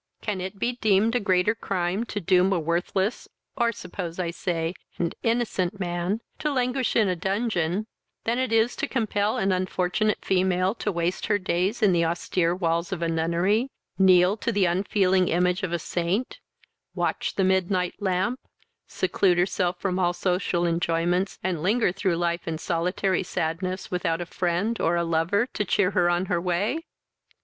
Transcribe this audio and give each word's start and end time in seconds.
Can 0.19 0.41
it 0.41 0.57
be 0.57 0.77
deemed 0.77 1.13
a 1.13 1.19
greater 1.19 1.53
crime 1.53 2.05
to 2.05 2.19
doom 2.19 2.51
a 2.51 2.59
worthless, 2.59 3.27
or, 3.55 3.71
suppose 3.71 4.17
I 4.17 4.31
say, 4.31 4.73
and 4.97 5.13
innocent, 5.21 5.79
man, 5.79 6.21
to 6.39 6.51
languish 6.51 6.95
in 6.95 7.07
a 7.07 7.15
dungeon, 7.15 7.85
that 8.23 8.39
it 8.39 8.51
is 8.51 8.75
to 8.77 8.87
compel 8.87 9.37
an 9.37 9.51
unfortunate 9.51 10.25
female 10.25 10.73
to 10.73 10.91
waste 10.91 11.27
her 11.27 11.37
days 11.37 11.83
in 11.83 11.91
the 11.93 12.03
austere 12.03 12.55
walls 12.55 12.91
of 12.91 13.03
a 13.03 13.07
nunnery, 13.07 13.69
kneel 13.99 14.37
to 14.37 14.51
the 14.51 14.65
unfeeling 14.65 15.27
image 15.27 15.61
of 15.61 15.71
a 15.71 15.77
saint, 15.77 16.39
watch 16.95 17.35
the 17.35 17.43
midnight 17.43 17.93
lamp, 17.99 18.39
seclude 18.87 19.37
herself 19.37 19.79
from 19.79 19.99
all 19.99 20.13
social 20.13 20.65
enjoyments, 20.65 21.37
and 21.43 21.61
linger 21.61 21.91
through 21.91 22.15
life 22.15 22.47
in 22.47 22.57
solitary 22.57 23.21
sadness 23.21 23.91
without 23.91 24.19
a 24.19 24.25
friend, 24.25 24.79
or 24.81 24.95
a 24.95 25.03
lover, 25.03 25.45
to 25.53 25.63
cheer 25.63 25.91
her 25.91 26.09
on 26.09 26.25
her 26.25 26.41
way?" 26.41 26.85